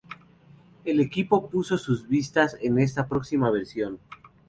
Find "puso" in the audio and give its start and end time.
1.47-1.77